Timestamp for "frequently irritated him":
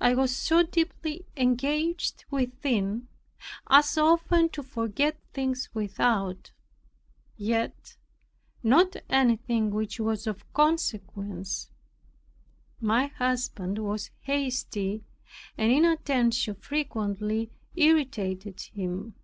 16.54-19.16